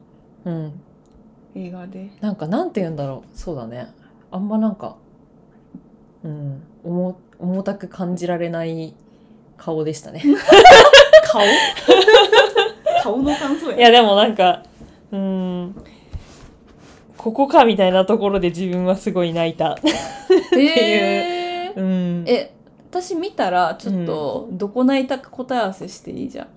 [0.44, 0.80] うん。
[1.54, 2.10] 映画で。
[2.20, 3.36] なんかなんて言うんだろう。
[3.36, 3.92] そうだね。
[4.30, 4.96] あんまなんか
[6.22, 6.62] うん。
[6.84, 8.94] 重重たく感じられない
[9.62, 10.22] 顔でしたね。
[11.24, 11.42] 顔？
[13.02, 13.76] 顔の感想や。
[13.76, 14.62] いやでもなんか
[15.12, 15.74] うん
[17.16, 19.76] ここかみたいなところで自分はすごい泣いた。
[20.56, 21.78] えー。
[21.78, 21.82] う。
[21.82, 22.24] ん。
[22.26, 22.52] え
[22.90, 26.46] 私見たらちょっとどこ泣いたか答え合わせしていいじゃん。
[26.46, 26.50] う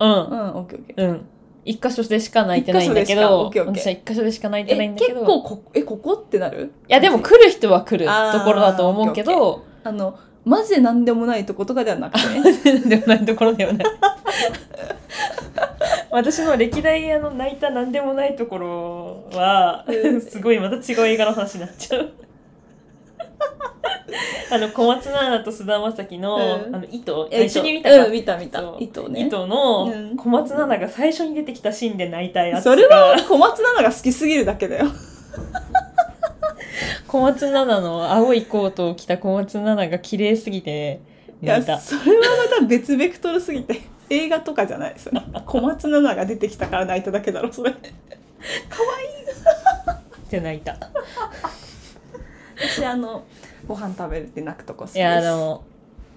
[0.00, 0.12] うんん
[0.56, 1.08] オッケーオッケー。
[1.08, 1.26] うん。
[1.66, 3.20] 一箇所でしか泣いてないんだけど。
[3.20, 3.82] でしかオッケーオッケー。
[3.82, 5.20] 私は一箇所でしか泣いてないえんだけど。
[5.20, 6.72] 結構こえここってなる？
[6.88, 9.62] いやでも来る人は来るところだと思うけど。
[9.84, 10.14] あの
[10.50, 12.28] マジで何でもないとことかではなくて。
[12.72, 13.86] ねでもないところではない。
[16.10, 20.20] 私の歴代あの泣いた何でもないところはうん。
[20.20, 22.10] すごいまた違う映画の話になっちゃう。
[24.50, 26.38] あの小松菜奈と菅田将暉の,、う
[26.70, 26.74] ん。
[26.74, 28.60] あの糸え一緒に見たか、うん見た見た。
[28.80, 29.26] 糸ね。
[29.26, 30.16] 糸のうん。
[30.16, 34.86] 小松菜奈が最初に出てきたシーンで泣いたやつそれは小松菜奈が好きすぎるだけだよ
[37.06, 41.00] 小松菜奈の青いコートを着た小松菜奈が綺麗すぎて
[41.42, 41.78] いや泣いた。
[41.80, 45.20] それはまた別ベクトルすぎて 映画とかじゃないそれ。
[45.46, 47.70] 小松菜奈が出てきたから泣いただけだろそれ。
[47.74, 47.74] っ
[50.30, 50.76] て泣いた。
[52.56, 53.24] 私あの
[53.66, 54.98] ご飯食べるって泣くとこ好きです。
[54.98, 55.64] いやでも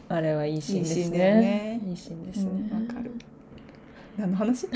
[0.10, 1.42] あれはいいシーンですいいシーンだよね。
[1.42, 3.12] ねいいシーンですうね、んわかる。
[4.18, 4.68] 何の話？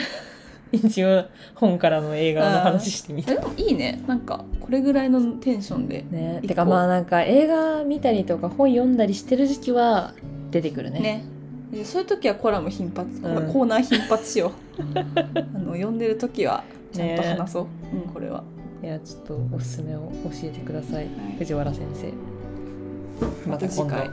[0.72, 3.34] 一応本からの映画の話してみた。
[3.34, 4.03] でもいいね。
[4.07, 6.41] なんかこれぐらいのテンションでね。
[6.45, 10.13] てかまあなんか映画見たりとか本読んだりしてる時期は
[10.51, 10.99] 出てくるね。
[10.99, 11.26] ね。
[11.72, 13.22] でそういう時はコラム頻発、ん。
[13.22, 14.82] コーナー頻発しよう。
[14.97, 18.43] あの読んでる時はちゃんと話そう、うんこれは。
[18.84, 21.09] いやちょっとおすすめを教えてください、い。
[21.39, 23.49] 藤原先生。
[23.49, 24.07] また次回。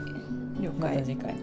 [0.59, 0.91] 了解。
[0.91, 1.35] また次回。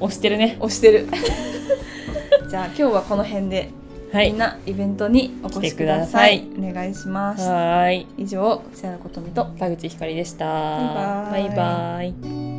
[0.00, 0.56] 押してるね。
[0.60, 1.06] 押してる。
[2.48, 3.70] じゃあ今日はこの辺で、
[4.12, 4.30] はい。
[4.30, 6.46] みんなイベントにお越しください。
[6.58, 7.46] お願いします。
[7.46, 8.06] はーい。
[8.16, 9.44] 以上せやなことみと。
[9.58, 10.46] 田口ひかりでした。
[10.46, 11.54] バイバイ。
[11.54, 12.57] バイバイ